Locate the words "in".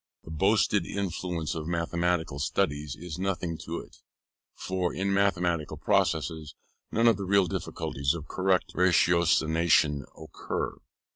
4.91-5.13